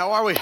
[0.00, 0.34] How are we?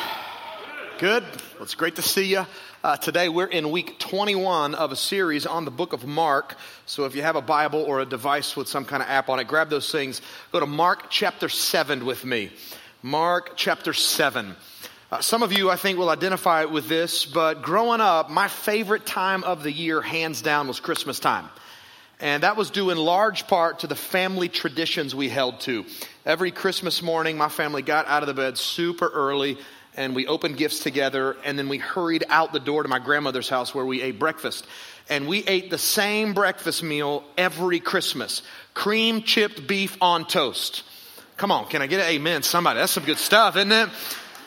[0.99, 1.25] Good.
[1.25, 2.47] Well, it's great to see you.
[2.85, 6.55] Uh, today we're in week 21 of a series on the book of Mark.
[6.87, 9.41] So if you have a Bible or a device with some kind of app on
[9.41, 10.23] it, grab those things.
[10.53, 12.53] Go to Mark chapter 7 with me.
[13.03, 14.55] Mark chapter 7.
[15.11, 19.07] Uh, some of you, I think, will identify with this, but growing up, my favorite
[19.07, 21.49] time of the year, hands down, was Christmas time.
[22.21, 25.85] And that was due in large part to the family traditions we held to.
[26.27, 29.57] Every Christmas morning, my family got out of the bed super early
[29.95, 33.49] and we opened gifts together and then we hurried out the door to my grandmother's
[33.49, 34.67] house where we ate breakfast.
[35.09, 38.43] And we ate the same breakfast meal every Christmas
[38.75, 40.85] cream chipped beef on toast.
[41.37, 42.43] Come on, can I get an amen?
[42.43, 43.89] Somebody, that's some good stuff, isn't it?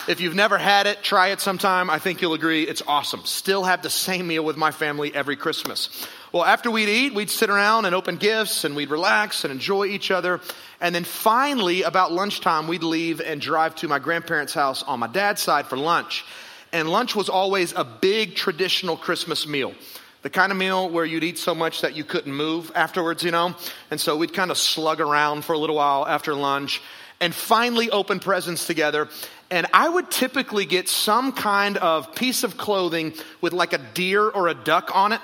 [0.08, 1.90] If you've never had it, try it sometime.
[1.90, 3.22] I think you'll agree it's awesome.
[3.26, 6.08] Still have the same meal with my family every Christmas.
[6.32, 9.86] Well, after we'd eat, we'd sit around and open gifts and we'd relax and enjoy
[9.86, 10.42] each other.
[10.80, 15.08] And then finally, about lunchtime, we'd leave and drive to my grandparents' house on my
[15.08, 16.26] dad's side for lunch.
[16.74, 19.74] And lunch was always a big traditional Christmas meal.
[20.24, 23.32] The kind of meal where you'd eat so much that you couldn't move afterwards, you
[23.32, 23.56] know?
[23.92, 26.82] And so we'd kind of slug around for a little while after lunch
[27.20, 29.08] and finally open presents together.
[29.52, 34.28] And I would typically get some kind of piece of clothing with like a deer
[34.28, 35.20] or a duck on it.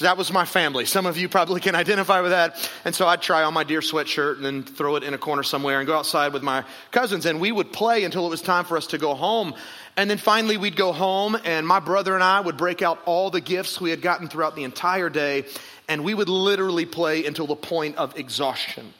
[0.00, 0.84] That was my family.
[0.84, 2.70] Some of you probably can identify with that.
[2.84, 5.42] And so I'd try on my deer sweatshirt and then throw it in a corner
[5.42, 7.24] somewhere and go outside with my cousins.
[7.24, 9.54] And we would play until it was time for us to go home.
[9.96, 13.30] And then finally we'd go home and my brother and I would break out all
[13.30, 15.44] the gifts we had gotten throughout the entire day.
[15.88, 18.92] And we would literally play until the point of exhaustion.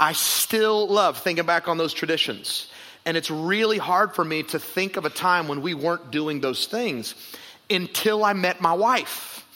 [0.00, 2.68] I still love thinking back on those traditions.
[3.06, 6.40] And it's really hard for me to think of a time when we weren't doing
[6.40, 7.14] those things
[7.68, 9.46] until I met my wife.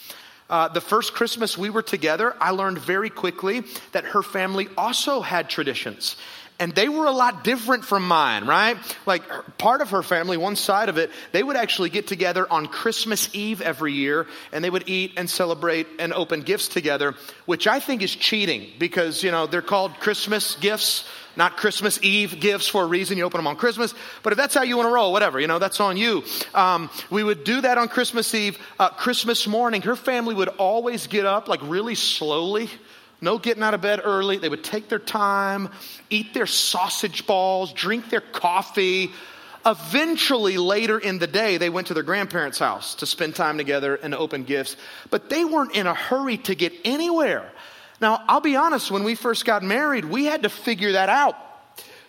[0.50, 5.20] Uh, the first Christmas we were together, I learned very quickly that her family also
[5.20, 6.16] had traditions.
[6.60, 8.76] And they were a lot different from mine, right?
[9.06, 9.22] Like
[9.58, 13.32] part of her family, one side of it, they would actually get together on Christmas
[13.32, 17.14] Eve every year and they would eat and celebrate and open gifts together,
[17.46, 21.08] which I think is cheating because, you know, they're called Christmas gifts
[21.38, 23.16] not Christmas Eve gifts for a reason.
[23.16, 23.94] You open them on Christmas.
[24.24, 26.24] But if that's how you want to roll, whatever, you know, that's on you.
[26.52, 28.58] Um, we would do that on Christmas Eve.
[28.76, 32.68] Uh, Christmas morning, her family would always get up like really slowly.
[33.20, 34.38] No getting out of bed early.
[34.38, 35.70] They would take their time,
[36.08, 39.10] eat their sausage balls, drink their coffee.
[39.66, 43.96] Eventually, later in the day, they went to their grandparents' house to spend time together
[43.96, 44.76] and open gifts.
[45.10, 47.50] But they weren't in a hurry to get anywhere.
[48.00, 51.34] Now, I'll be honest, when we first got married, we had to figure that out.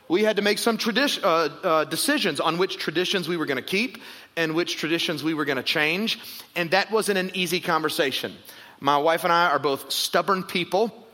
[0.08, 3.58] We had to make some tradi- uh, uh, decisions on which traditions we were going
[3.58, 3.98] to keep
[4.36, 6.20] and which traditions we were going to change.
[6.56, 8.36] And that wasn't an easy conversation.
[8.80, 11.08] My wife and I are both stubborn people,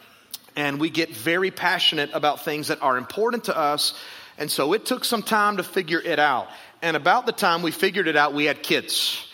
[0.55, 3.93] and we get very passionate about things that are important to us.
[4.37, 6.47] And so it took some time to figure it out.
[6.81, 9.25] And about the time we figured it out, we had kids.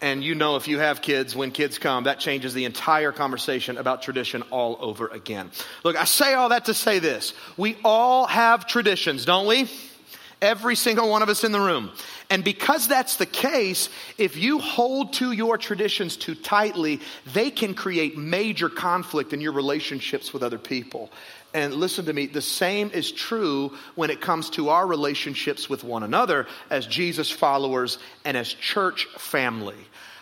[0.00, 3.78] And you know, if you have kids, when kids come, that changes the entire conversation
[3.78, 5.50] about tradition all over again.
[5.84, 7.34] Look, I say all that to say this.
[7.56, 9.68] We all have traditions, don't we?
[10.40, 11.90] Every single one of us in the room.
[12.30, 13.88] And because that's the case,
[14.18, 17.00] if you hold to your traditions too tightly,
[17.32, 21.10] they can create major conflict in your relationships with other people.
[21.54, 25.82] And listen to me, the same is true when it comes to our relationships with
[25.82, 29.74] one another as Jesus followers and as church family.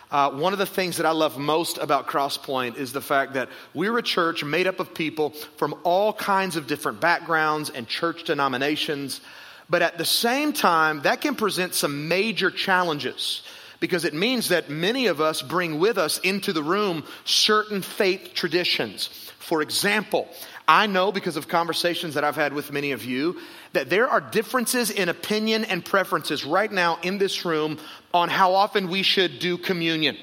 [0.09, 3.49] Uh, one of the things that I love most about Crosspoint is the fact that
[3.73, 8.23] we're a church made up of people from all kinds of different backgrounds and church
[8.23, 9.19] denominations.
[9.69, 13.43] But at the same time, that can present some major challenges
[13.79, 18.31] because it means that many of us bring with us into the room certain faith
[18.33, 19.07] traditions.
[19.39, 20.27] For example,
[20.67, 23.39] I know because of conversations that I've had with many of you
[23.73, 27.77] that there are differences in opinion and preferences right now in this room
[28.13, 30.17] on how often we should do communion.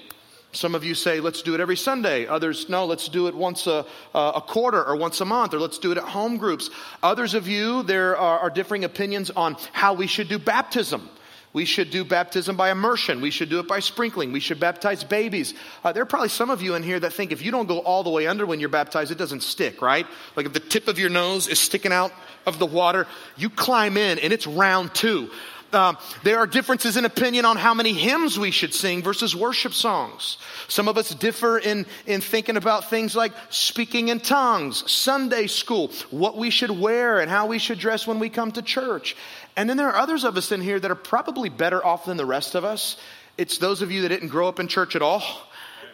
[0.54, 2.26] Some of you say, let's do it every Sunday.
[2.26, 3.84] Others, no, let's do it once a,
[4.14, 6.70] a quarter or once a month, or let's do it at home groups.
[7.02, 11.08] Others of you, there are, are differing opinions on how we should do baptism.
[11.52, 13.20] We should do baptism by immersion.
[13.20, 14.32] We should do it by sprinkling.
[14.32, 15.54] We should baptize babies.
[15.84, 17.78] Uh, there are probably some of you in here that think if you don't go
[17.78, 20.04] all the way under when you're baptized, it doesn't stick, right?
[20.34, 22.12] Like if the tip of your nose is sticking out
[22.44, 23.06] of the water,
[23.36, 25.30] you climb in and it's round two.
[25.75, 29.75] Um, there are differences in opinion on how many hymns we should sing versus worship
[29.75, 30.38] songs.
[30.69, 35.91] Some of us differ in, in thinking about things like speaking in tongues, Sunday school,
[36.11, 39.17] what we should wear, and how we should dress when we come to church.
[39.56, 42.17] And then there are others of us in here that are probably better off than
[42.17, 42.97] the rest of us.
[43.37, 45.23] It's those of you that didn't grow up in church at all.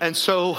[0.00, 0.58] And so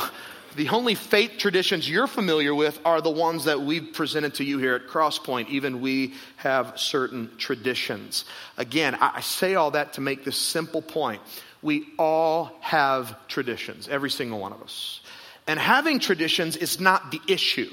[0.55, 4.57] the only faith traditions you're familiar with are the ones that we've presented to you
[4.57, 5.49] here at Crosspoint.
[5.49, 8.25] Even we have certain traditions.
[8.57, 11.21] Again, I say all that to make this simple point.
[11.61, 15.01] We all have traditions, every single one of us.
[15.47, 17.69] And having traditions is not the issue.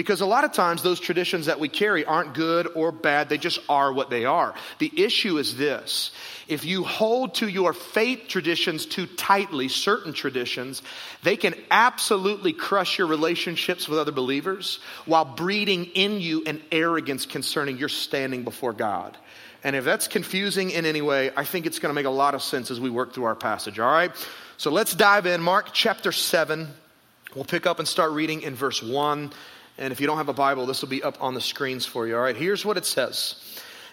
[0.00, 3.36] Because a lot of times those traditions that we carry aren't good or bad, they
[3.36, 4.54] just are what they are.
[4.78, 6.12] The issue is this
[6.48, 10.80] if you hold to your faith traditions too tightly, certain traditions,
[11.22, 17.26] they can absolutely crush your relationships with other believers while breeding in you an arrogance
[17.26, 19.18] concerning your standing before God.
[19.62, 22.34] And if that's confusing in any way, I think it's going to make a lot
[22.34, 24.12] of sense as we work through our passage, all right?
[24.56, 25.42] So let's dive in.
[25.42, 26.68] Mark chapter 7.
[27.34, 29.30] We'll pick up and start reading in verse 1.
[29.80, 32.06] And if you don't have a Bible, this will be up on the screens for
[32.06, 32.36] you, all right?
[32.36, 33.34] Here's what it says.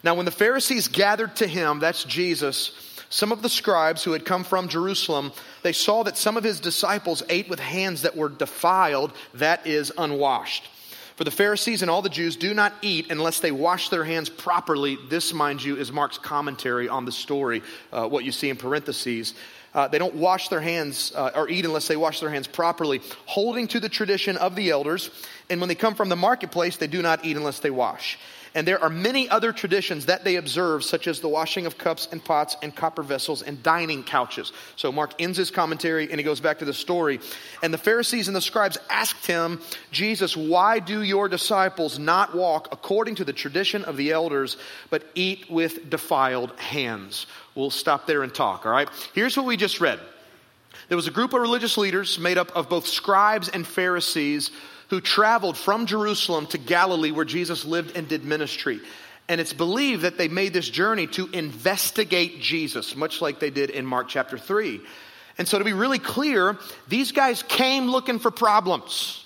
[0.04, 2.72] Now, when the Pharisees gathered to him, that's Jesus,
[3.10, 5.32] some of the scribes who had come from Jerusalem,
[5.64, 9.94] they saw that some of his disciples ate with hands that were defiled, that is,
[9.98, 10.68] unwashed.
[11.16, 14.30] For the Pharisees and all the Jews do not eat unless they wash their hands
[14.30, 15.00] properly.
[15.10, 19.34] This, mind you, is Mark's commentary on the story, uh, what you see in parentheses.
[19.78, 23.00] Uh, they don't wash their hands uh, or eat unless they wash their hands properly,
[23.28, 25.12] holding to the tradition of the elders.
[25.52, 28.18] And when they come from the marketplace, they do not eat unless they wash.
[28.58, 32.08] And there are many other traditions that they observe, such as the washing of cups
[32.12, 34.52] and pots and copper vessels and dining couches.
[34.78, 37.20] So Mark ends his commentary and he goes back to the story.
[37.62, 39.62] And the Pharisees and the scribes asked him,
[39.92, 44.58] Jesus, why do your disciples not walk according to the tradition of the elders,
[44.90, 47.28] but eat with defiled hands?
[47.54, 48.90] We'll stop there and talk, all right?
[49.14, 50.00] Here's what we just read.
[50.90, 54.50] There was a group of religious leaders made up of both scribes and Pharisees
[54.90, 58.80] who traveled from Jerusalem to Galilee where Jesus lived and did ministry.
[59.30, 63.70] And it's believed that they made this journey to investigate Jesus, much like they did
[63.70, 64.80] in Mark chapter 3.
[65.38, 66.58] And so, to be really clear,
[66.88, 69.24] these guys came looking for problems.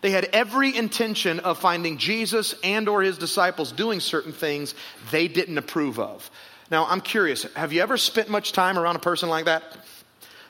[0.00, 4.74] They had every intention of finding Jesus and or his disciples doing certain things
[5.10, 6.30] they didn't approve of.
[6.70, 9.62] Now, I'm curious, have you ever spent much time around a person like that?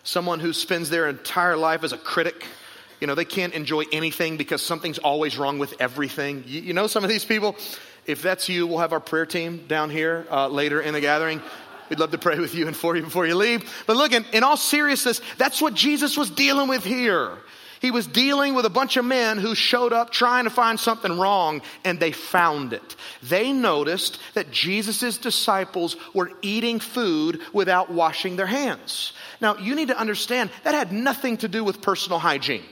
[0.03, 2.47] Someone who spends their entire life as a critic,
[3.01, 6.45] you know, they can't enjoy anything because something's always wrong with everything.
[6.47, 7.57] You, you know some of these people?
[8.07, 11.41] If that's you, we'll have our prayer team down here uh, later in the gathering.
[11.89, 13.71] We'd love to pray with you and for you before you leave.
[13.87, 17.39] But look, in, in all seriousness, that's what Jesus was dealing with here.
[17.81, 21.19] He was dealing with a bunch of men who showed up trying to find something
[21.19, 22.97] wrong and they found it.
[23.23, 29.13] They noticed that Jesus' disciples were eating food without washing their hands.
[29.39, 32.65] Now, you need to understand that had nothing to do with personal hygiene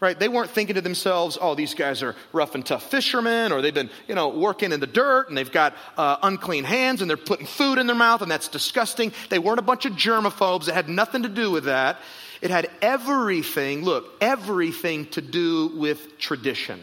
[0.00, 0.18] right?
[0.18, 3.74] They weren't thinking to themselves, oh, these guys are rough and tough fishermen, or they've
[3.74, 7.18] been, you know, working in the dirt and they've got uh, unclean hands and they're
[7.18, 9.12] putting food in their mouth and that's disgusting.
[9.28, 10.68] They weren't a bunch of germaphobes.
[10.68, 11.98] It had nothing to do with that.
[12.40, 16.82] It had everything, look, everything to do with tradition.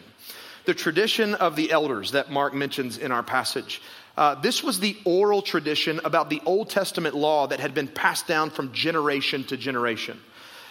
[0.66, 3.82] The tradition of the elders that Mark mentions in our passage.
[4.16, 8.26] Uh, this was the oral tradition about the Old Testament law that had been passed
[8.26, 10.20] down from generation to generation.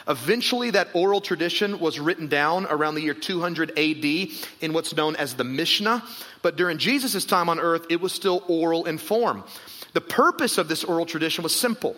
[0.08, 4.06] Eventually, that oral tradition was written down around the year 200 AD
[4.62, 6.04] in what's known as the Mishnah.
[6.42, 9.44] But during Jesus' time on earth, it was still oral in form.
[9.94, 11.96] The purpose of this oral tradition was simple.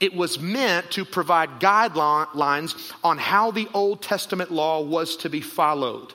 [0.00, 5.40] It was meant to provide guidelines on how the Old Testament law was to be
[5.40, 6.12] followed.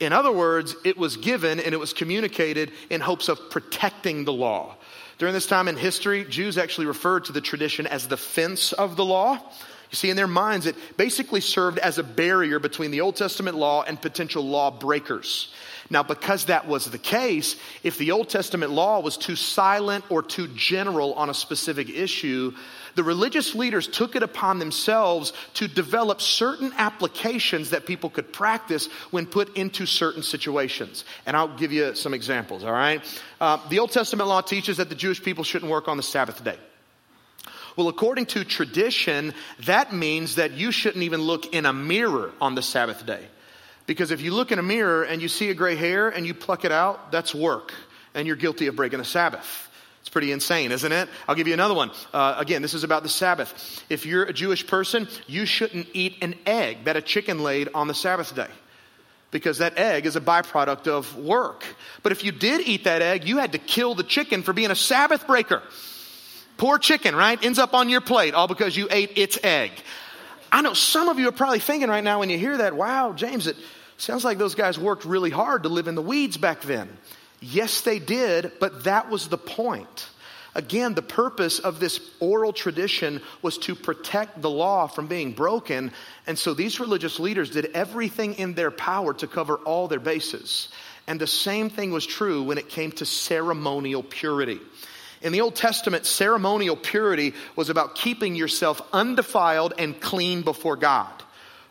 [0.00, 4.32] In other words, it was given and it was communicated in hopes of protecting the
[4.32, 4.74] law.
[5.18, 8.96] During this time in history, Jews actually referred to the tradition as the fence of
[8.96, 9.40] the law.
[9.94, 13.56] You see, in their minds, it basically served as a barrier between the Old Testament
[13.56, 15.54] law and potential law breakers.
[15.88, 20.20] Now, because that was the case, if the Old Testament law was too silent or
[20.20, 22.52] too general on a specific issue,
[22.96, 28.88] the religious leaders took it upon themselves to develop certain applications that people could practice
[29.12, 31.04] when put into certain situations.
[31.24, 33.00] And I'll give you some examples, all right?
[33.40, 36.42] Uh, the Old Testament law teaches that the Jewish people shouldn't work on the Sabbath
[36.42, 36.58] day.
[37.76, 42.54] Well, according to tradition, that means that you shouldn't even look in a mirror on
[42.54, 43.26] the Sabbath day.
[43.86, 46.34] Because if you look in a mirror and you see a gray hair and you
[46.34, 47.72] pluck it out, that's work,
[48.14, 49.68] and you're guilty of breaking the Sabbath.
[50.00, 51.08] It's pretty insane, isn't it?
[51.26, 51.90] I'll give you another one.
[52.12, 53.82] Uh, again, this is about the Sabbath.
[53.88, 57.88] If you're a Jewish person, you shouldn't eat an egg that a chicken laid on
[57.88, 58.50] the Sabbath day
[59.30, 61.64] because that egg is a byproduct of work.
[62.02, 64.70] But if you did eat that egg, you had to kill the chicken for being
[64.70, 65.62] a Sabbath breaker.
[66.56, 67.42] Poor chicken, right?
[67.44, 69.72] Ends up on your plate all because you ate its egg.
[70.52, 73.12] I know some of you are probably thinking right now when you hear that, wow,
[73.12, 73.56] James, it
[73.96, 76.88] sounds like those guys worked really hard to live in the weeds back then.
[77.40, 80.08] Yes, they did, but that was the point.
[80.54, 85.90] Again, the purpose of this oral tradition was to protect the law from being broken.
[86.28, 90.68] And so these religious leaders did everything in their power to cover all their bases.
[91.08, 94.60] And the same thing was true when it came to ceremonial purity.
[95.24, 101.10] In the Old Testament, ceremonial purity was about keeping yourself undefiled and clean before God.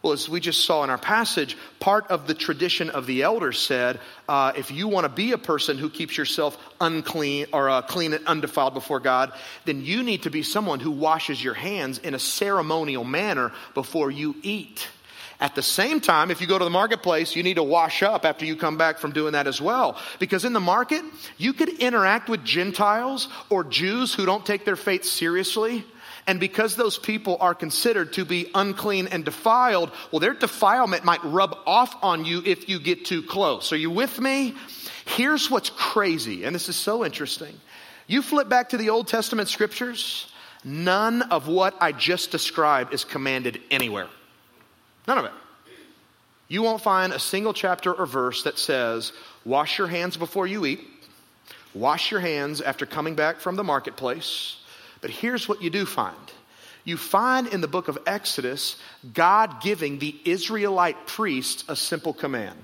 [0.01, 3.59] Well, as we just saw in our passage, part of the tradition of the elders
[3.59, 7.83] said uh, if you want to be a person who keeps yourself unclean or uh,
[7.83, 9.31] clean and undefiled before God,
[9.65, 14.09] then you need to be someone who washes your hands in a ceremonial manner before
[14.09, 14.87] you eat.
[15.43, 18.23] At the same time, if you go to the marketplace, you need to wash up
[18.23, 19.97] after you come back from doing that as well.
[20.17, 21.03] Because in the market,
[21.37, 25.83] you could interact with Gentiles or Jews who don't take their faith seriously
[26.27, 31.21] and because those people are considered to be unclean and defiled, well, their defilement might
[31.25, 33.73] rub off on you if you get too close.
[33.73, 34.53] Are you with me?
[35.03, 37.59] Here's what's crazy, and this is so interesting.
[38.07, 40.31] You flip back to the Old Testament scriptures,
[40.63, 44.07] none of what I just described is commanded anywhere.
[45.07, 45.31] None of it.
[46.47, 49.11] You won't find a single chapter or verse that says,
[49.43, 50.81] wash your hands before you eat,
[51.73, 54.57] wash your hands after coming back from the marketplace
[55.03, 56.15] but here's what you do find
[56.85, 58.77] you find in the book of Exodus
[59.13, 62.57] God giving the Israelite priests a simple command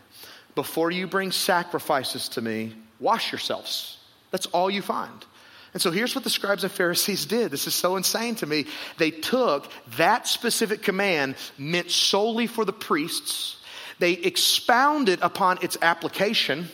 [0.55, 3.97] Before you bring sacrifices to me, wash yourselves.
[4.31, 5.25] That's all you find.
[5.73, 7.51] And so here's what the scribes and Pharisees did.
[7.51, 8.65] This is so insane to me.
[8.97, 13.57] They took that specific command meant solely for the priests.
[13.99, 16.69] They expounded upon its application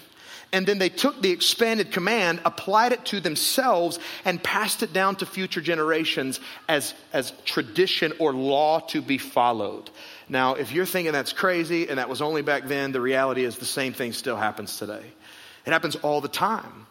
[0.56, 5.18] and then they took the expanded command, applied it to themselves, and passed it down
[5.18, 9.90] to future generations as, as tradition or law to be followed.
[10.30, 13.58] Now, if you're thinking that's crazy and that was only back then, the reality is
[13.58, 15.04] the same thing still happens today.
[15.66, 16.88] It happens all the time.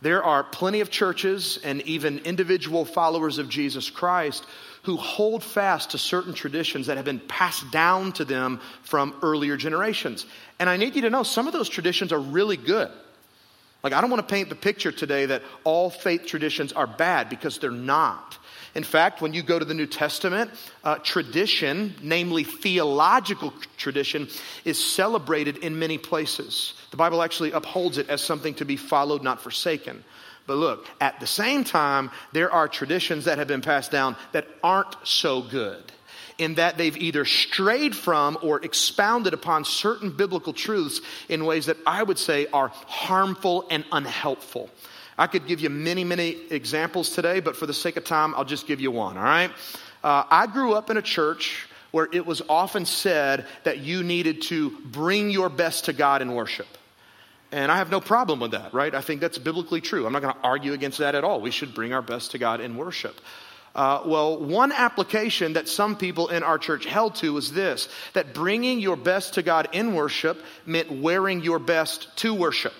[0.00, 4.44] There are plenty of churches and even individual followers of Jesus Christ
[4.84, 9.56] who hold fast to certain traditions that have been passed down to them from earlier
[9.56, 10.24] generations.
[10.58, 12.90] And I need you to know some of those traditions are really good.
[13.82, 17.28] Like, I don't want to paint the picture today that all faith traditions are bad
[17.28, 18.36] because they're not.
[18.74, 20.50] In fact, when you go to the New Testament,
[20.84, 24.28] uh, tradition, namely theological tradition,
[24.64, 26.74] is celebrated in many places.
[26.90, 30.04] The Bible actually upholds it as something to be followed, not forsaken.
[30.46, 34.46] But look, at the same time, there are traditions that have been passed down that
[34.62, 35.92] aren't so good
[36.38, 41.76] in that they've either strayed from or expounded upon certain biblical truths in ways that
[41.86, 44.70] I would say are harmful and unhelpful.
[45.18, 48.44] I could give you many, many examples today, but for the sake of time, I'll
[48.44, 49.50] just give you one, all right?
[50.04, 54.42] Uh, I grew up in a church where it was often said that you needed
[54.42, 56.68] to bring your best to God in worship.
[57.50, 58.94] And I have no problem with that, right?
[58.94, 60.06] I think that's biblically true.
[60.06, 61.40] I'm not going to argue against that at all.
[61.40, 63.20] We should bring our best to God in worship.
[63.74, 68.34] Uh, well, one application that some people in our church held to was this that
[68.34, 72.74] bringing your best to God in worship meant wearing your best to worship.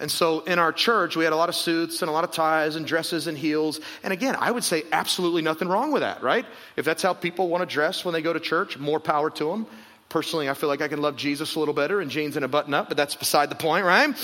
[0.00, 2.30] And so in our church, we had a lot of suits and a lot of
[2.30, 3.80] ties and dresses and heels.
[4.04, 6.46] And again, I would say absolutely nothing wrong with that, right?
[6.76, 9.44] If that's how people want to dress when they go to church, more power to
[9.44, 9.66] them.
[10.08, 12.48] Personally, I feel like I can love Jesus a little better in jeans and a
[12.48, 14.14] button up, but that's beside the point, right?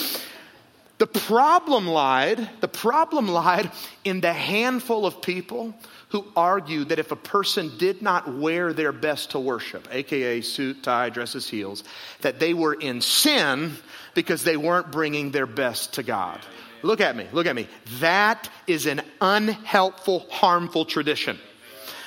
[0.98, 3.70] The problem lied, the problem lied
[4.04, 5.74] in the handful of people
[6.10, 10.84] who argued that if a person did not wear their best to worship, aka suit,
[10.84, 11.82] tie, dresses, heels,
[12.20, 13.72] that they were in sin
[14.14, 16.38] because they weren't bringing their best to God.
[16.82, 17.66] Look at me, look at me.
[17.98, 21.38] That is an unhelpful, harmful tradition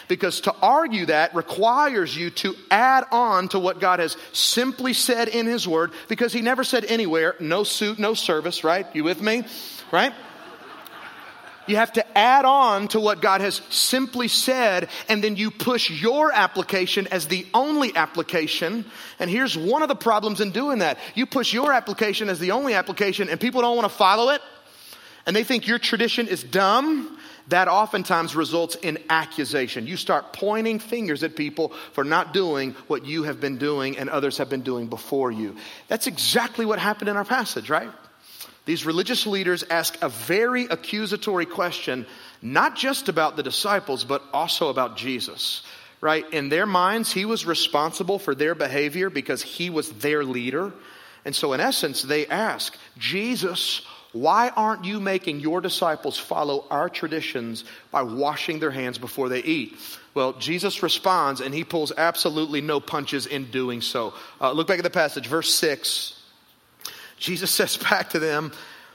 [0.08, 5.28] because to argue that requires you to add on to what God has simply said
[5.28, 8.86] in His Word, because He never said anywhere, no suit, no service, right?
[8.94, 9.44] You with me?
[9.92, 10.14] Right?
[11.68, 15.90] You have to add on to what God has simply said, and then you push
[15.90, 18.86] your application as the only application.
[19.20, 22.52] And here's one of the problems in doing that you push your application as the
[22.52, 24.42] only application, and people don't want to follow it,
[25.26, 29.88] and they think your tradition is dumb that oftentimes results in accusation.
[29.88, 34.10] You start pointing fingers at people for not doing what you have been doing and
[34.10, 35.56] others have been doing before you.
[35.88, 37.89] That's exactly what happened in our passage, right?
[38.66, 42.06] These religious leaders ask a very accusatory question,
[42.42, 45.63] not just about the disciples, but also about Jesus.
[46.00, 46.32] Right?
[46.32, 50.72] In their minds, he was responsible for their behavior because he was their leader.
[51.25, 53.82] And so, in essence, they ask, Jesus,
[54.14, 59.44] why aren't you making your disciples follow our traditions by washing their hands before they
[59.44, 59.78] eat?
[60.14, 64.14] Well, Jesus responds and he pulls absolutely no punches in doing so.
[64.42, 66.20] Uh, look back at the passage, verse 6.
[67.18, 68.52] Jesus says back to them,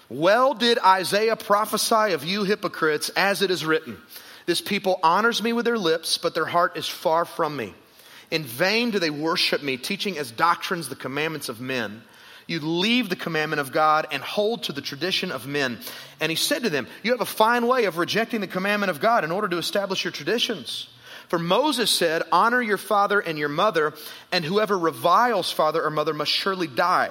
[0.08, 3.98] Well, did Isaiah prophesy of you hypocrites, as it is written
[4.46, 7.74] This people honors me with their lips, but their heart is far from me.
[8.30, 12.02] In vain do they worship me, teaching as doctrines the commandments of men.
[12.52, 15.78] You leave the commandment of God and hold to the tradition of men.
[16.20, 19.00] And he said to them, You have a fine way of rejecting the commandment of
[19.00, 20.88] God in order to establish your traditions.
[21.28, 23.94] For Moses said, Honor your father and your mother,
[24.30, 27.10] and whoever reviles father or mother must surely die.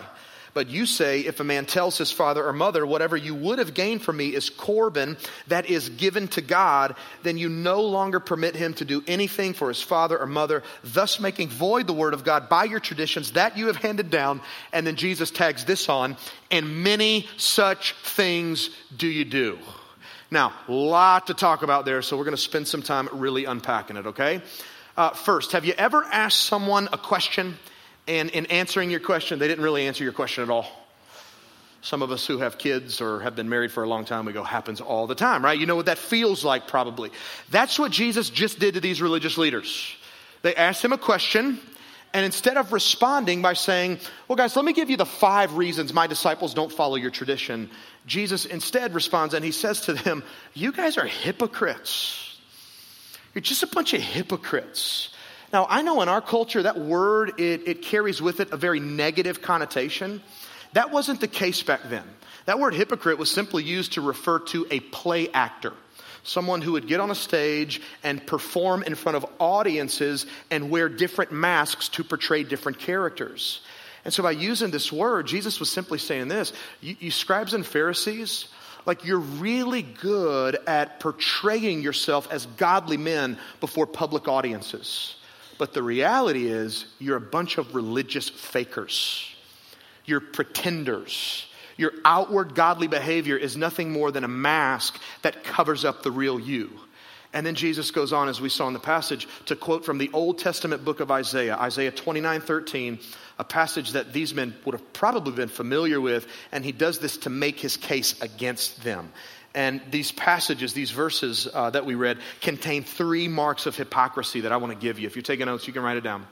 [0.53, 3.74] But you say, if a man tells his father or mother, whatever you would have
[3.74, 5.15] gained from me is Corban,
[5.48, 9.70] that is given to God, then you no longer permit him to do anything for
[9.70, 13.58] his father or mother, thus making void the word of God by your traditions that
[13.58, 14.41] you have handed down.
[14.74, 16.17] And then Jesus tags this on,
[16.50, 19.58] and many such things do you do.
[20.29, 23.46] Now, a lot to talk about there, so we're going to spend some time really
[23.46, 24.41] unpacking it, okay?
[24.98, 27.58] Uh, first, have you ever asked someone a question?
[28.11, 30.67] And in answering your question, they didn't really answer your question at all.
[31.81, 34.33] Some of us who have kids or have been married for a long time, we
[34.33, 35.57] go, happens all the time, right?
[35.57, 37.09] You know what that feels like, probably.
[37.51, 39.95] That's what Jesus just did to these religious leaders.
[40.41, 41.57] They asked him a question,
[42.13, 45.93] and instead of responding by saying, Well, guys, let me give you the five reasons
[45.93, 47.69] my disciples don't follow your tradition,
[48.05, 50.21] Jesus instead responds and he says to them,
[50.53, 52.37] You guys are hypocrites.
[53.33, 55.11] You're just a bunch of hypocrites.
[55.53, 58.79] Now, I know in our culture that word, it, it carries with it a very
[58.79, 60.22] negative connotation.
[60.74, 62.05] That wasn't the case back then.
[62.46, 65.74] That word hypocrite was simply used to refer to a play actor
[66.24, 70.89] someone who would get on a stage and perform in front of audiences and wear
[70.89, 73.62] different masks to portray different characters.
[74.03, 77.66] And so, by using this word, Jesus was simply saying this you, you scribes and
[77.66, 78.48] Pharisees,
[78.85, 85.16] like you're really good at portraying yourself as godly men before public audiences.
[85.61, 89.31] But the reality is, you're a bunch of religious fakers.
[90.05, 91.45] You're pretenders.
[91.77, 96.39] Your outward godly behavior is nothing more than a mask that covers up the real
[96.39, 96.71] you.
[97.31, 100.09] And then Jesus goes on, as we saw in the passage, to quote from the
[100.13, 102.97] Old Testament book of Isaiah, Isaiah 29 13,
[103.37, 107.17] a passage that these men would have probably been familiar with, and he does this
[107.17, 109.11] to make his case against them.
[109.53, 114.51] And these passages, these verses uh, that we read, contain three marks of hypocrisy that
[114.51, 115.07] I want to give you.
[115.07, 116.25] If you're taking notes, you can write it down.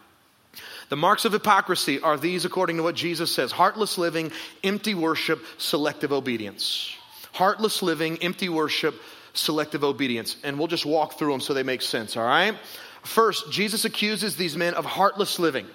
[0.90, 4.32] The marks of hypocrisy are these according to what Jesus says heartless living,
[4.64, 6.96] empty worship, selective obedience.
[7.34, 8.96] Heartless living, empty worship,
[9.34, 10.38] selective obedience.
[10.44, 12.56] And we'll just walk through them so they make sense, all right?
[13.04, 15.68] First, Jesus accuses these men of heartless living.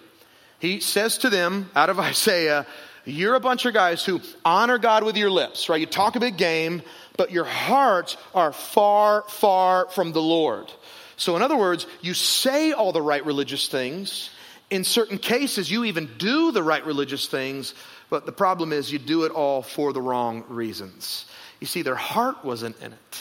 [0.59, 2.67] He says to them out of Isaiah,
[3.05, 5.81] You're a bunch of guys who honor God with your lips, right?
[5.81, 6.83] You talk a big game,
[7.17, 10.73] but your hearts are far, far from the Lord.
[11.17, 14.31] So, in other words, you say all the right religious things.
[14.71, 17.75] In certain cases, you even do the right religious things,
[18.11, 21.27] but the problem is you do it all for the wrong reasons.
[21.61, 23.21] You see, their heart wasn't in it.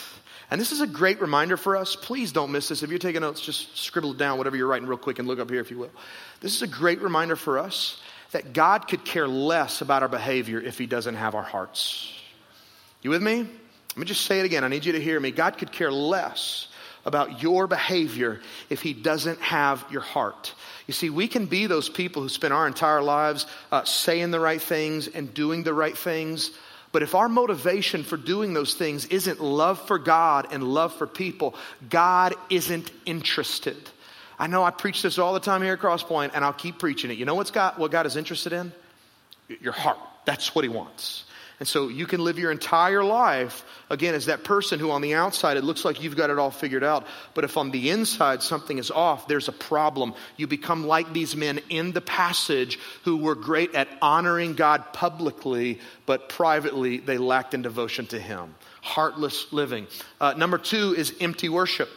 [0.50, 1.96] And this is a great reminder for us.
[1.96, 2.82] Please don't miss this.
[2.82, 5.50] If you're taking notes, just scribble down, whatever you're writing, real quick, and look up
[5.50, 5.90] here if you will.
[6.40, 8.00] This is a great reminder for us
[8.34, 12.12] that God could care less about our behavior if He doesn't have our hearts.
[13.00, 13.38] You with me?
[13.38, 14.64] Let me just say it again.
[14.64, 15.30] I need you to hear me.
[15.30, 16.66] God could care less
[17.04, 20.52] about your behavior if He doesn't have your heart.
[20.88, 24.40] You see, we can be those people who spend our entire lives uh, saying the
[24.40, 26.50] right things and doing the right things.
[26.90, 31.06] But if our motivation for doing those things isn't love for God and love for
[31.06, 31.54] people,
[31.88, 33.76] God isn't interested.
[34.38, 37.10] I know I preach this all the time here at Crosspoint, and I'll keep preaching
[37.10, 37.18] it.
[37.18, 38.72] You know what's God, what God is interested in?
[39.60, 39.98] Your heart.
[40.24, 41.24] That's what He wants.
[41.60, 45.14] And so you can live your entire life, again, as that person who on the
[45.14, 47.06] outside it looks like you've got it all figured out.
[47.32, 50.14] But if on the inside something is off, there's a problem.
[50.36, 55.78] You become like these men in the passage who were great at honoring God publicly,
[56.06, 58.56] but privately they lacked in devotion to Him.
[58.82, 59.86] Heartless living.
[60.20, 61.88] Uh, number two is empty worship.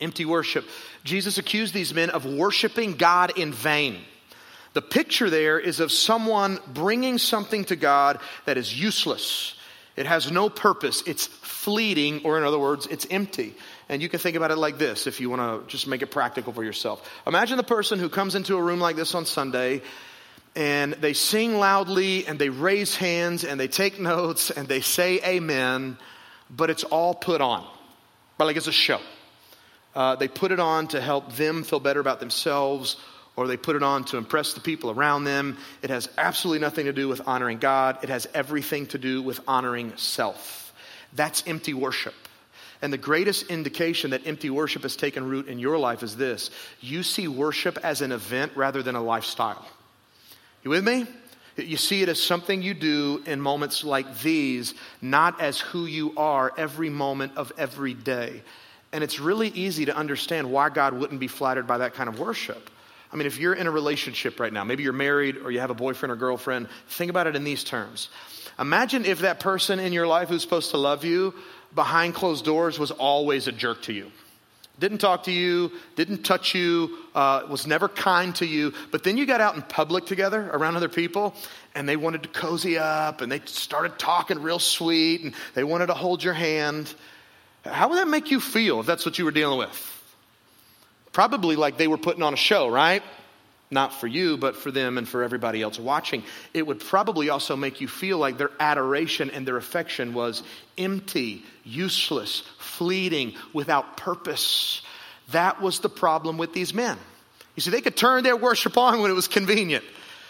[0.00, 0.64] Empty worship.
[1.04, 3.98] Jesus accused these men of worshiping God in vain.
[4.72, 9.54] The picture there is of someone bringing something to God that is useless.
[9.96, 11.02] It has no purpose.
[11.06, 13.54] It's fleeting, or in other words, it's empty.
[13.88, 16.10] And you can think about it like this if you want to just make it
[16.10, 17.08] practical for yourself.
[17.26, 19.82] Imagine the person who comes into a room like this on Sunday
[20.56, 25.20] and they sing loudly and they raise hands and they take notes and they say
[25.24, 25.98] amen,
[26.50, 27.64] but it's all put on.
[28.38, 29.00] But like it's a show.
[29.94, 32.96] Uh, they put it on to help them feel better about themselves
[33.36, 35.56] or they put it on to impress the people around them.
[35.82, 39.40] It has absolutely nothing to do with honoring God, it has everything to do with
[39.46, 40.72] honoring self.
[41.12, 42.14] That's empty worship.
[42.82, 46.50] And the greatest indication that empty worship has taken root in your life is this
[46.80, 49.66] you see worship as an event rather than a lifestyle.
[50.62, 51.06] You with me?
[51.56, 56.12] You see it as something you do in moments like these, not as who you
[56.16, 58.42] are every moment of every day.
[58.94, 62.20] And it's really easy to understand why God wouldn't be flattered by that kind of
[62.20, 62.70] worship.
[63.12, 65.70] I mean, if you're in a relationship right now, maybe you're married or you have
[65.70, 68.08] a boyfriend or girlfriend, think about it in these terms.
[68.56, 71.34] Imagine if that person in your life who's supposed to love you
[71.74, 74.12] behind closed doors was always a jerk to you.
[74.78, 78.74] Didn't talk to you, didn't touch you, uh, was never kind to you.
[78.92, 81.34] But then you got out in public together around other people
[81.74, 85.86] and they wanted to cozy up and they started talking real sweet and they wanted
[85.86, 86.94] to hold your hand.
[87.64, 89.90] How would that make you feel if that's what you were dealing with?
[91.12, 93.02] Probably like they were putting on a show, right?
[93.70, 96.22] Not for you, but for them and for everybody else watching.
[96.52, 100.42] It would probably also make you feel like their adoration and their affection was
[100.76, 104.82] empty, useless, fleeting, without purpose.
[105.30, 106.98] That was the problem with these men.
[107.56, 109.84] You see, they could turn their worship on when it was convenient.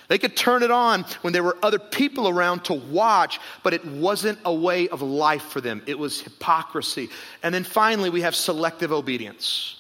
[0.09, 3.85] They could turn it on when there were other people around to watch, but it
[3.85, 5.83] wasn't a way of life for them.
[5.87, 7.09] It was hypocrisy.
[7.43, 9.77] And then finally, we have selective obedience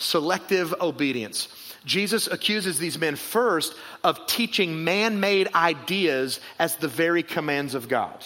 [0.00, 1.48] selective obedience.
[1.84, 7.88] Jesus accuses these men first of teaching man made ideas as the very commands of
[7.88, 8.24] God.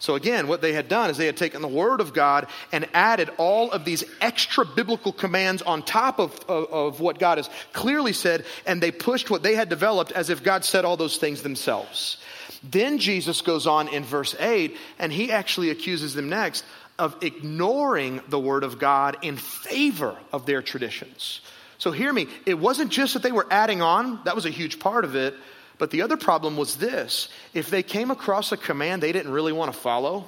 [0.00, 2.88] So, again, what they had done is they had taken the Word of God and
[2.94, 7.50] added all of these extra biblical commands on top of, of, of, what God has
[7.74, 11.18] clearly said, and they pushed what they had developed as if God said all those
[11.18, 12.16] things themselves.
[12.62, 16.64] Then Jesus goes on in verse 8, and he actually accuses them next
[16.98, 21.42] of ignoring the Word of God in favor of their traditions.
[21.76, 24.78] So hear me, it wasn't just that they were adding on, that was a huge
[24.78, 25.34] part of it.
[25.80, 29.52] But the other problem was this if they came across a command they didn't really
[29.52, 30.26] want to follow,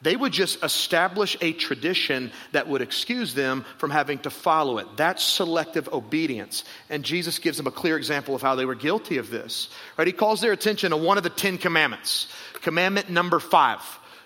[0.00, 4.86] they would just establish a tradition that would excuse them from having to follow it.
[4.96, 6.62] That's selective obedience.
[6.88, 9.68] And Jesus gives them a clear example of how they were guilty of this.
[9.98, 10.06] Right?
[10.06, 12.28] He calls their attention to one of the Ten Commandments.
[12.62, 13.80] Commandment number five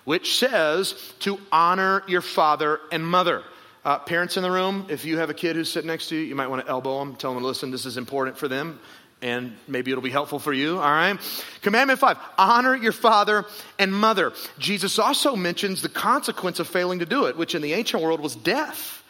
[0.05, 3.43] which says to honor your father and mother.
[3.85, 6.23] Uh, parents in the room, if you have a kid who's sitting next to you,
[6.23, 8.81] you might want to elbow them, tell them, listen, this is important for them,
[9.21, 11.19] and maybe it'll be helpful for you, all right?
[11.63, 13.45] Commandment five honor your father
[13.79, 14.33] and mother.
[14.59, 18.21] Jesus also mentions the consequence of failing to do it, which in the ancient world
[18.21, 19.03] was death.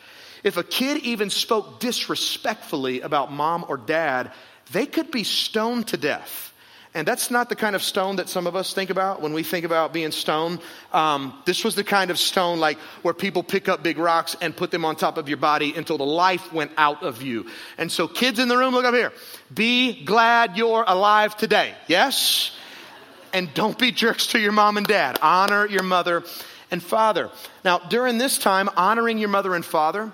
[0.44, 4.32] If a kid even spoke disrespectfully about mom or dad,
[4.72, 6.52] they could be stoned to death.
[6.94, 9.42] And that's not the kind of stone that some of us think about when we
[9.42, 10.60] think about being stoned.
[10.92, 14.56] Um, this was the kind of stone like where people pick up big rocks and
[14.56, 17.46] put them on top of your body until the life went out of you.
[17.76, 19.12] And so, kids in the room, look up here.
[19.52, 21.74] Be glad you're alive today.
[21.88, 22.56] Yes?
[23.34, 25.18] And don't be jerks to your mom and dad.
[25.20, 26.24] Honor your mother
[26.70, 27.30] and father.
[27.64, 30.10] Now, during this time, honoring your mother and father,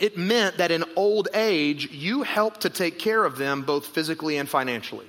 [0.00, 4.36] it meant that in old age, you helped to take care of them both physically
[4.38, 5.06] and financially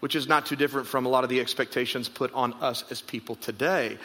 [0.00, 3.00] which is not too different from a lot of the expectations put on us as
[3.00, 3.98] people today.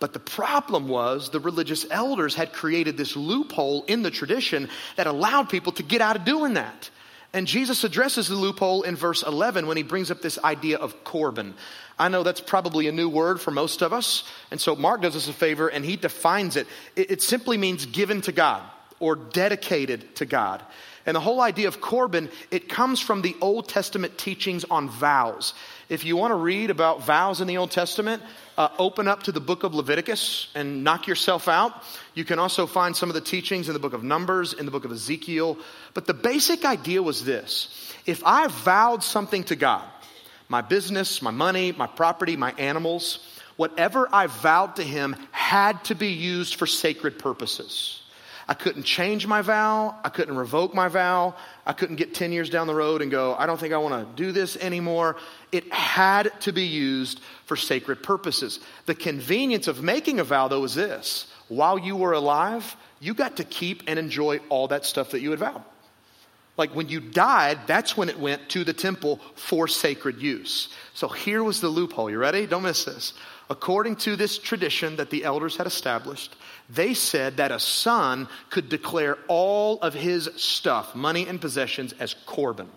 [0.00, 5.06] But the problem was the religious elders had created this loophole in the tradition that
[5.06, 6.90] allowed people to get out of doing that.
[7.32, 11.04] And Jesus addresses the loophole in verse 11 when he brings up this idea of
[11.04, 11.54] Corban.
[11.98, 14.24] I know that's probably a new word for most of us.
[14.50, 16.66] And so Mark does us a favor and he defines it.
[16.96, 18.62] It, it simply means given to God
[19.00, 20.62] or dedicated to God.
[21.08, 25.54] And the whole idea of Corban, it comes from the Old Testament teachings on vows.
[25.88, 28.22] If you want to read about vows in the Old Testament,
[28.58, 31.72] uh, open up to the book of Leviticus and knock yourself out.
[32.12, 34.70] You can also find some of the teachings in the book of Numbers, in the
[34.70, 35.56] book of Ezekiel.
[35.94, 39.88] But the basic idea was this if I vowed something to God,
[40.50, 43.20] my business, my money, my property, my animals,
[43.56, 48.02] whatever I vowed to Him had to be used for sacred purposes.
[48.48, 49.94] I couldn't change my vow.
[50.02, 51.34] I couldn't revoke my vow.
[51.66, 54.16] I couldn't get 10 years down the road and go, I don't think I want
[54.16, 55.16] to do this anymore.
[55.52, 58.60] It had to be used for sacred purposes.
[58.86, 63.36] The convenience of making a vow, though, is this while you were alive, you got
[63.36, 65.62] to keep and enjoy all that stuff that you had vowed.
[66.56, 70.68] Like when you died, that's when it went to the temple for sacred use.
[70.92, 72.10] So here was the loophole.
[72.10, 72.46] You ready?
[72.46, 73.12] Don't miss this.
[73.48, 76.34] According to this tradition that the elders had established,
[76.68, 82.14] they said that a son could declare all of his stuff, money and possessions, as
[82.26, 82.68] Corban,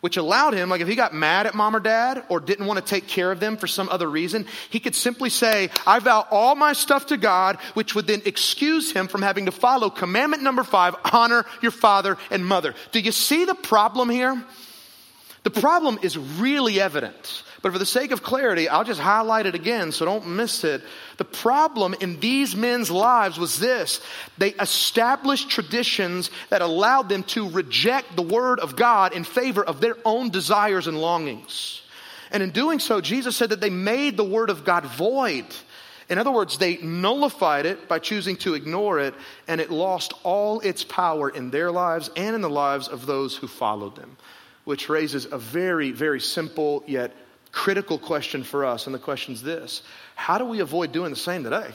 [0.00, 2.78] which allowed him, like if he got mad at mom or dad or didn't want
[2.78, 6.26] to take care of them for some other reason, he could simply say, I vow
[6.30, 10.42] all my stuff to God, which would then excuse him from having to follow commandment
[10.42, 12.74] number five honor your father and mother.
[12.92, 14.42] Do you see the problem here?
[15.42, 17.44] The problem is really evident.
[17.62, 20.82] But for the sake of clarity, I'll just highlight it again so don't miss it.
[21.18, 24.00] The problem in these men's lives was this
[24.38, 29.80] they established traditions that allowed them to reject the Word of God in favor of
[29.80, 31.82] their own desires and longings.
[32.30, 35.46] And in doing so, Jesus said that they made the word of God void.
[36.08, 39.14] In other words, they nullified it by choosing to ignore it,
[39.46, 43.36] and it lost all its power in their lives and in the lives of those
[43.36, 44.16] who followed them,
[44.70, 47.12] which raises a very, very simple yet
[47.50, 48.86] critical question for us.
[48.86, 49.82] And the question is this
[50.14, 51.72] How do we avoid doing the same today?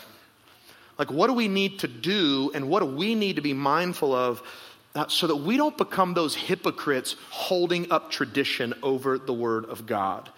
[0.98, 4.16] Like, what do we need to do, and what do we need to be mindful
[4.16, 4.42] of
[4.96, 9.86] uh, so that we don't become those hypocrites holding up tradition over the Word of
[9.86, 10.30] God?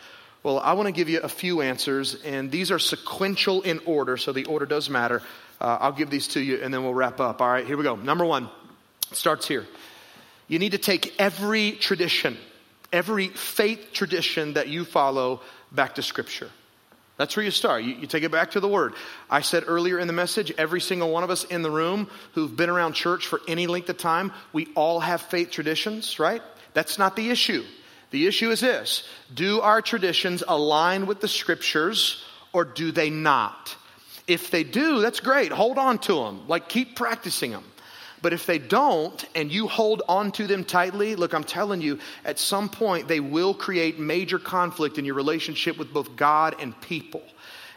[0.41, 4.17] Well, I want to give you a few answers, and these are sequential in order,
[4.17, 5.21] so the order does matter.
[5.61, 7.39] Uh, I'll give these to you, and then we'll wrap up.
[7.39, 7.95] All right, here we go.
[7.95, 8.49] Number one
[9.11, 9.67] starts here.
[10.47, 12.37] You need to take every tradition,
[12.93, 16.49] every faith tradition that you follow back to Scripture.
[17.17, 17.83] That's where you start.
[17.83, 18.93] You, you, take it back to the Word.
[19.29, 22.55] I said earlier in the message, every single one of us in the room who've
[22.55, 26.41] been around church for any length of time, we all have faith traditions, right?
[26.73, 27.63] That's not the issue.
[28.11, 33.75] The issue is this Do our traditions align with the scriptures or do they not?
[34.27, 35.51] If they do, that's great.
[35.51, 36.47] Hold on to them.
[36.47, 37.63] Like, keep practicing them.
[38.21, 41.99] But if they don't and you hold on to them tightly, look, I'm telling you,
[42.25, 46.79] at some point they will create major conflict in your relationship with both God and
[46.81, 47.23] people.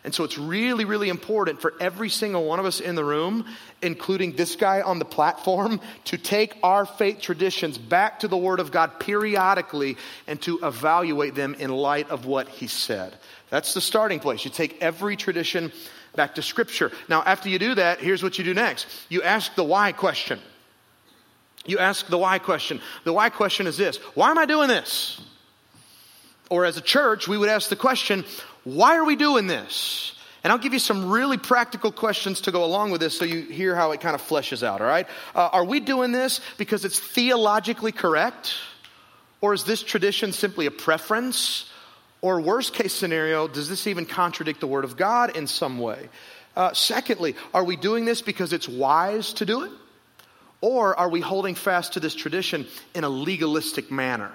[0.02, 3.44] And so it's really, really important for every single one of us in the room,
[3.82, 8.60] including this guy on the platform, to take our faith traditions back to the Word
[8.60, 13.14] of God periodically and to evaluate them in light of what He said.
[13.50, 14.44] That's the starting place.
[14.44, 15.70] You take every tradition
[16.16, 16.90] back to Scripture.
[17.08, 20.38] Now, after you do that, here's what you do next you ask the why question.
[21.66, 22.80] You ask the why question.
[23.04, 25.20] The why question is this Why am I doing this?
[26.50, 28.24] Or as a church, we would ask the question,
[28.64, 30.14] why are we doing this?
[30.42, 33.42] And I'll give you some really practical questions to go along with this so you
[33.42, 35.06] hear how it kind of fleshes out, all right?
[35.34, 38.54] Uh, are we doing this because it's theologically correct?
[39.40, 41.70] Or is this tradition simply a preference?
[42.22, 46.08] Or, worst case scenario, does this even contradict the Word of God in some way?
[46.54, 49.70] Uh, secondly, are we doing this because it's wise to do it?
[50.60, 54.32] Or are we holding fast to this tradition in a legalistic manner?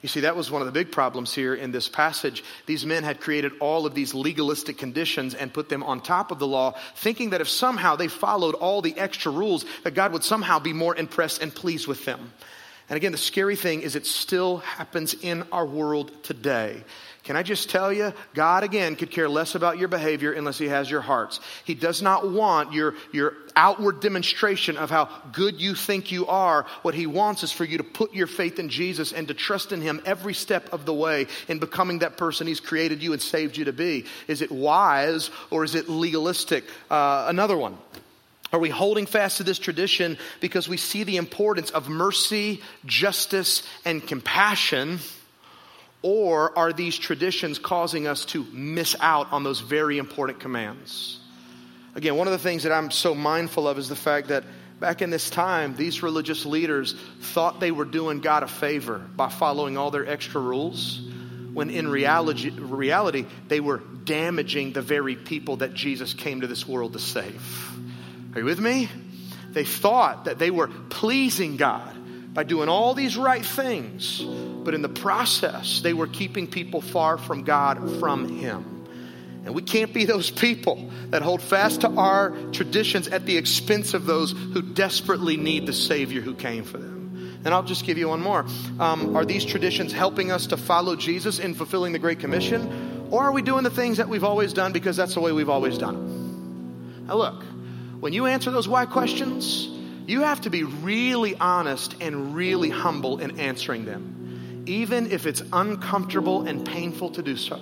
[0.00, 2.42] You see, that was one of the big problems here in this passage.
[2.64, 6.38] These men had created all of these legalistic conditions and put them on top of
[6.38, 10.24] the law, thinking that if somehow they followed all the extra rules, that God would
[10.24, 12.32] somehow be more impressed and pleased with them.
[12.90, 16.82] And again, the scary thing is it still happens in our world today.
[17.22, 20.66] Can I just tell you, God again could care less about your behavior unless He
[20.66, 21.38] has your hearts.
[21.64, 26.66] He does not want your, your outward demonstration of how good you think you are.
[26.82, 29.70] What He wants is for you to put your faith in Jesus and to trust
[29.70, 33.22] in Him every step of the way in becoming that person He's created you and
[33.22, 34.06] saved you to be.
[34.26, 36.64] Is it wise or is it legalistic?
[36.90, 37.78] Uh, another one.
[38.52, 43.62] Are we holding fast to this tradition because we see the importance of mercy, justice,
[43.84, 44.98] and compassion?
[46.02, 51.20] Or are these traditions causing us to miss out on those very important commands?
[51.94, 54.44] Again, one of the things that I'm so mindful of is the fact that
[54.80, 59.28] back in this time, these religious leaders thought they were doing God a favor by
[59.28, 61.00] following all their extra rules,
[61.52, 66.66] when in reality, reality they were damaging the very people that Jesus came to this
[66.66, 67.70] world to save.
[68.34, 68.88] Are you with me?
[69.50, 71.96] They thought that they were pleasing God
[72.32, 77.18] by doing all these right things, but in the process, they were keeping people far
[77.18, 78.86] from God, from Him.
[79.44, 83.94] And we can't be those people that hold fast to our traditions at the expense
[83.94, 87.40] of those who desperately need the Savior who came for them.
[87.44, 88.44] And I'll just give you one more.
[88.78, 93.08] Um, are these traditions helping us to follow Jesus in fulfilling the Great Commission?
[93.10, 95.48] Or are we doing the things that we've always done because that's the way we've
[95.48, 97.06] always done them?
[97.06, 97.42] Now, look,
[98.00, 99.68] when you answer those why questions,
[100.06, 105.42] you have to be really honest and really humble in answering them, even if it's
[105.52, 107.56] uncomfortable and painful to do so.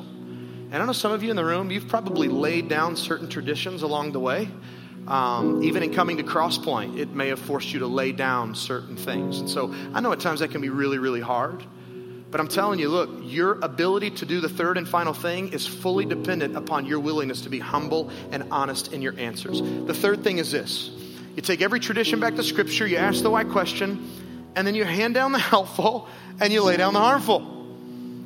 [0.71, 3.83] And I know some of you in the room, you've probably laid down certain traditions
[3.83, 4.49] along the way.
[5.07, 8.97] Um, even in coming to Crosspoint, it may have forced you to lay down certain
[8.97, 9.41] things.
[9.41, 11.65] And so I know at times that can be really, really hard.
[12.31, 15.67] But I'm telling you, look, your ability to do the third and final thing is
[15.67, 19.63] fully dependent upon your willingness to be humble and honest in your answers.
[19.63, 20.91] The third thing is this
[21.37, 24.11] you take every tradition back to Scripture, you ask the why question,
[24.57, 26.09] and then you hand down the helpful
[26.41, 27.55] and you lay down the harmful.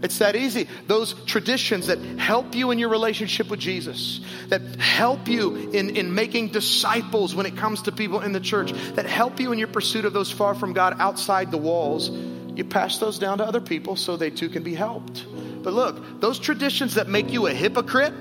[0.02, 0.66] It's that easy.
[0.88, 6.12] Those traditions that help you in your relationship with Jesus, that help you in, in
[6.12, 9.68] making disciples when it comes to people in the church, that help you in your
[9.68, 12.10] pursuit of those far from God outside the walls,
[12.54, 15.24] you pass those down to other people so they too can be helped.
[15.62, 18.12] But look, those traditions that make you a hypocrite,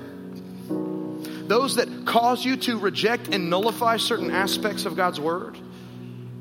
[1.48, 5.58] those that cause you to reject and nullify certain aspects of God's word,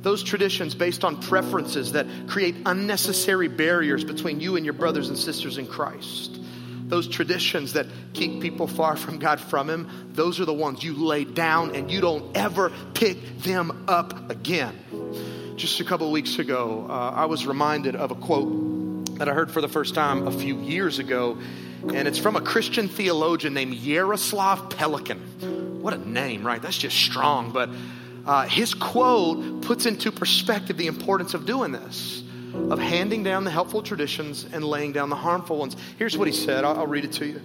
[0.01, 5.17] those traditions based on preferences that create unnecessary barriers between you and your brothers and
[5.17, 6.39] sisters in Christ,
[6.87, 10.93] those traditions that keep people far from God from Him, those are the ones you
[10.95, 14.77] lay down and you don't ever pick them up again.
[15.61, 19.51] Just a couple weeks ago, uh, I was reminded of a quote that I heard
[19.51, 21.37] for the first time a few years ago,
[21.93, 25.19] and it's from a Christian theologian named Jaroslav Pelikan.
[25.79, 26.59] What a name, right?
[26.59, 27.69] That's just strong, but
[28.25, 32.23] uh, his quote puts into perspective the importance of doing this
[32.71, 35.77] of handing down the helpful traditions and laying down the harmful ones.
[35.99, 37.39] Here's what he said I'll, I'll read it to you.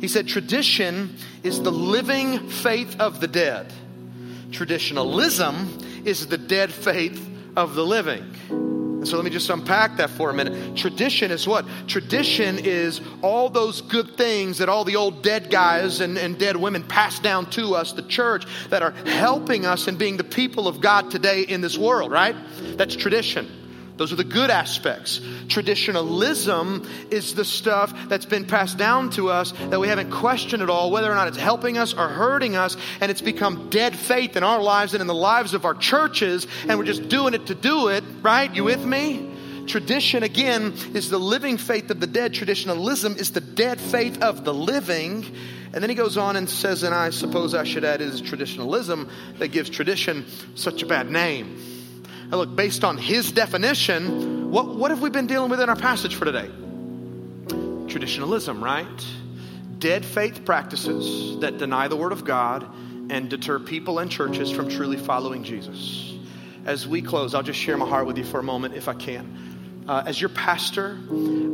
[0.00, 1.14] He said, Tradition
[1.44, 3.72] is the living faith of the dead,
[4.50, 8.24] traditionalism is the dead faith of the living.
[9.04, 10.76] And so let me just unpack that for a minute.
[10.76, 11.66] Tradition is what?
[11.86, 16.56] Tradition is all those good things that all the old dead guys and, and dead
[16.56, 20.66] women passed down to us, the church, that are helping us in being the people
[20.66, 22.34] of God today in this world, right?
[22.78, 23.63] That's tradition.
[23.96, 25.20] Those are the good aspects.
[25.48, 30.70] Traditionalism is the stuff that's been passed down to us that we haven't questioned at
[30.70, 34.36] all, whether or not it's helping us or hurting us, and it's become dead faith
[34.36, 37.46] in our lives and in the lives of our churches, and we're just doing it
[37.46, 38.52] to do it, right?
[38.52, 39.30] You with me?
[39.66, 42.34] Tradition, again, is the living faith of the dead.
[42.34, 45.24] Traditionalism is the dead faith of the living.
[45.72, 48.20] And then he goes on and says, and I suppose I should add, it is
[48.20, 51.73] traditionalism that gives tradition such a bad name.
[52.34, 56.16] Look, based on his definition, what, what have we been dealing with in our passage
[56.16, 56.50] for today?
[57.88, 59.06] Traditionalism, right?
[59.78, 62.68] Dead faith practices that deny the Word of God
[63.10, 66.14] and deter people and churches from truly following Jesus.
[66.64, 68.94] As we close, I'll just share my heart with you for a moment if I
[68.94, 69.84] can.
[69.86, 70.98] Uh, as your pastor,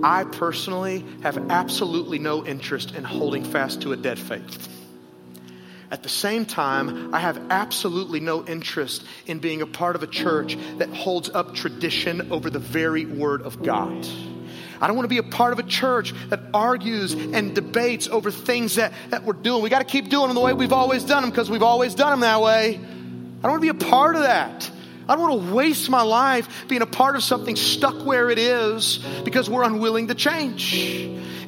[0.02, 4.79] I personally have absolutely no interest in holding fast to a dead faith.
[5.90, 10.06] At the same time, I have absolutely no interest in being a part of a
[10.06, 14.06] church that holds up tradition over the very word of God.
[14.80, 18.30] I don't want to be a part of a church that argues and debates over
[18.30, 19.62] things that, that we're doing.
[19.62, 21.94] We got to keep doing them the way we've always done them because we've always
[21.94, 22.76] done them that way.
[22.76, 24.70] I don't want to be a part of that.
[25.10, 28.38] I don't want to waste my life being a part of something stuck where it
[28.38, 30.72] is because we're unwilling to change.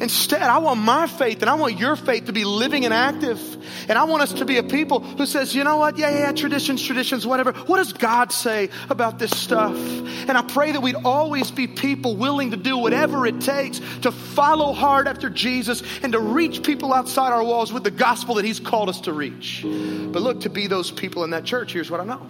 [0.01, 3.40] Instead, I want my faith and I want your faith to be living and active.
[3.88, 5.96] And I want us to be a people who says, you know what?
[5.96, 7.53] Yeah, yeah, traditions, traditions, whatever.
[7.53, 9.77] What does God say about this stuff?
[9.77, 14.11] And I pray that we'd always be people willing to do whatever it takes to
[14.11, 18.44] follow hard after Jesus and to reach people outside our walls with the gospel that
[18.44, 19.61] He's called us to reach.
[19.62, 22.27] But look, to be those people in that church, here's what I know.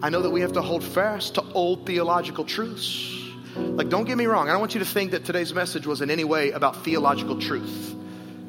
[0.00, 3.16] I know that we have to hold fast to old theological truths.
[3.56, 4.48] Like, don't get me wrong.
[4.48, 7.40] I don't want you to think that today's message was in any way about theological
[7.40, 7.96] truth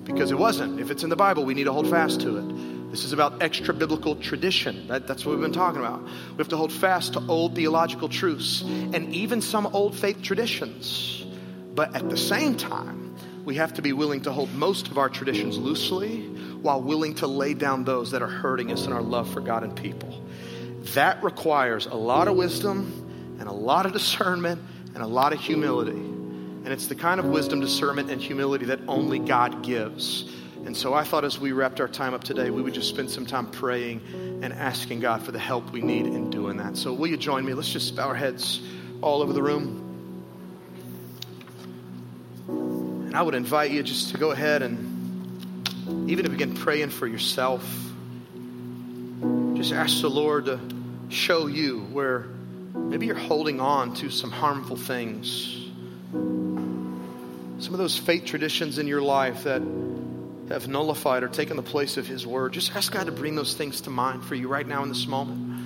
[0.04, 0.80] because it wasn't.
[0.80, 2.92] If it's in the Bible, we need to hold fast to it.
[2.92, 4.88] This is about extra biblical tradition.
[4.88, 6.04] That, that's what we've been talking about.
[6.04, 11.26] We have to hold fast to old theological truths and even some old faith traditions.
[11.74, 15.10] But at the same time, we have to be willing to hold most of our
[15.10, 16.28] traditions loosely
[16.62, 19.64] while willing to lay down those that are hurting us in our love for God
[19.64, 20.19] and people.
[20.94, 24.62] That requires a lot of wisdom and a lot of discernment
[24.94, 25.92] and a lot of humility.
[25.92, 30.30] And it's the kind of wisdom, discernment, and humility that only God gives.
[30.66, 33.10] And so I thought as we wrapped our time up today, we would just spend
[33.10, 34.02] some time praying
[34.44, 36.76] and asking God for the help we need in doing that.
[36.76, 37.54] So will you join me?
[37.54, 38.62] Let's just bow our heads
[39.02, 39.86] all over the room.
[43.08, 47.08] And I would invite you just to go ahead and even to begin praying for
[47.08, 47.64] yourself.
[49.56, 50.60] Just ask the Lord to
[51.10, 52.28] show you where
[52.74, 55.66] maybe you're holding on to some harmful things.
[56.12, 59.62] Some of those faith traditions in your life that
[60.50, 62.54] have nullified or taken the place of His Word.
[62.54, 65.08] Just ask God to bring those things to mind for you right now in this
[65.08, 65.62] moment.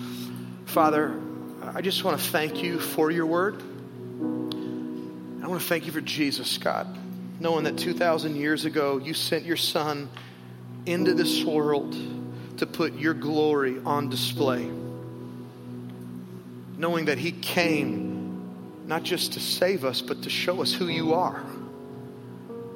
[0.65, 1.19] Father,
[1.73, 3.61] I just want to thank you for your Word.
[5.43, 6.87] I want to thank you for Jesus, God,
[7.39, 10.09] knowing that 2,000 years ago you sent your Son
[10.85, 11.95] into this world
[12.57, 14.69] to put your glory on display.
[16.83, 21.13] Knowing that He came not just to save us, but to show us who you
[21.13, 21.41] are.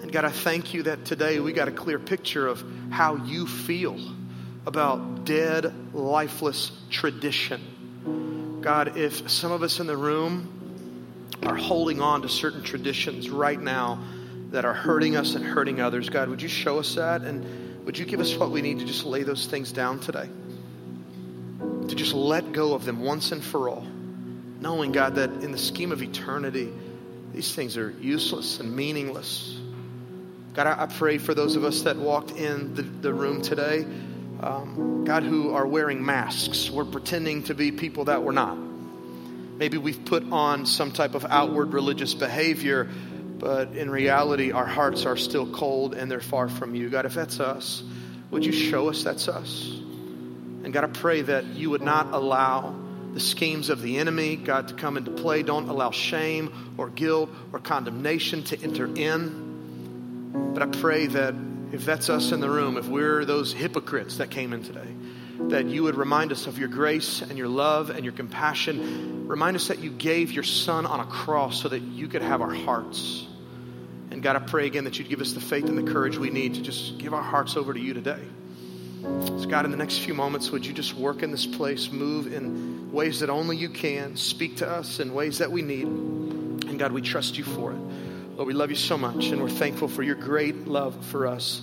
[0.02, 3.46] And God, I thank you that today we got a clear picture of how you
[3.46, 4.00] feel
[4.66, 8.62] about dead, lifeless tradition.
[8.62, 13.60] God, if some of us in the room are holding on to certain traditions right
[13.60, 14.02] now
[14.52, 17.24] that are hurting us and hurting others, God, would you show us that?
[17.24, 20.30] And would you give us what we need to just lay those things down today?
[21.90, 23.86] To just let go of them once and for all,
[24.60, 26.72] knowing, God, that in the scheme of eternity,
[27.34, 29.60] these things are useless and meaningless.
[30.54, 33.86] God, I, pray for those of us that walked in the, the room today,
[34.42, 36.72] um, God, who are wearing masks.
[36.72, 38.58] We're pretending to be people that we're not.
[38.58, 42.90] Maybe we've put on some type of outward religious behavior,
[43.38, 46.90] but in reality, our hearts are still cold and they're far from you.
[46.90, 47.84] God, if that's us,
[48.32, 49.70] would you show us that's us?
[50.64, 52.76] And God, I pray that you would not allow
[53.18, 55.42] the schemes of the enemy, God, to come into play.
[55.42, 60.52] Don't allow shame or guilt or condemnation to enter in.
[60.54, 61.34] But I pray that
[61.72, 64.94] if that's us in the room, if we're those hypocrites that came in today,
[65.50, 69.28] that you would remind us of your grace and your love and your compassion.
[69.28, 72.44] Remind us that you gave your son on a cross so that you could have
[72.44, 73.26] our hearts.
[74.12, 76.30] And God, I pray again that you'd give us the faith and the courage we
[76.30, 78.22] need to just give our hearts over to you today.
[79.40, 82.34] So, God, in the next few moments, would you just work in this place, move
[82.34, 85.86] in ways that only you can, speak to us in ways that we need.
[85.86, 87.80] And God, we trust you for it.
[88.36, 91.62] Lord, we love you so much, and we're thankful for your great love for us.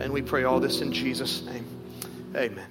[0.00, 1.64] And we pray all this in Jesus' name.
[2.34, 2.66] Amen.